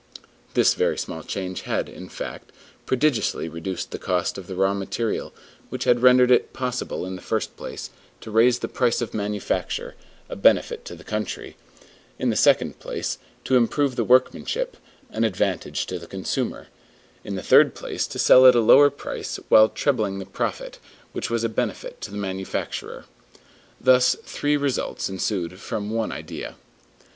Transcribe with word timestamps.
This 0.55 0.73
very 0.73 0.97
small 0.97 1.21
change 1.21 1.61
had, 1.61 1.87
in 1.87 2.09
fact, 2.09 2.51
prodigiously 2.87 3.47
reduced 3.47 3.91
the 3.91 3.99
cost 3.99 4.39
of 4.39 4.47
the 4.47 4.55
raw 4.55 4.73
material, 4.73 5.31
which 5.69 5.83
had 5.83 6.01
rendered 6.01 6.31
it 6.31 6.53
possible 6.53 7.05
in 7.05 7.15
the 7.15 7.21
first 7.21 7.55
place, 7.55 7.91
to 8.21 8.31
raise 8.31 8.57
the 8.57 8.67
price 8.67 8.99
of 9.01 9.13
manufacture, 9.13 9.93
a 10.27 10.35
benefit 10.35 10.85
to 10.85 10.95
the 10.95 11.03
country; 11.03 11.55
in 12.17 12.31
the 12.31 12.35
second 12.35 12.79
place, 12.79 13.19
to 13.43 13.55
improve 13.55 13.95
the 13.95 14.03
workmanship, 14.03 14.75
an 15.11 15.23
advantage 15.23 15.85
to 15.85 15.99
the 15.99 16.07
consumer; 16.07 16.65
in 17.23 17.35
the 17.35 17.43
third 17.43 17.75
place, 17.75 18.07
to 18.07 18.17
sell 18.17 18.47
at 18.47 18.55
a 18.55 18.59
lower 18.59 18.89
price, 18.89 19.35
while 19.49 19.69
trebling 19.69 20.17
the 20.17 20.25
profit, 20.25 20.79
which 21.11 21.29
was 21.29 21.43
a 21.43 21.47
benefit 21.47 22.01
to 22.01 22.09
the 22.09 22.17
manufacturer. 22.17 23.05
Thus 23.79 24.15
three 24.23 24.57
results 24.57 25.09
ensued 25.09 25.59
from 25.59 25.91
one 25.91 26.11
idea. 26.11 26.55